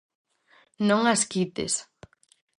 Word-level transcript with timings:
Non 0.87 1.01
as 1.13 1.21
quites. 1.31 1.75